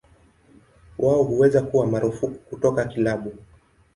[0.99, 3.33] Wao huweza kuwa marufuku kutoka kilabu.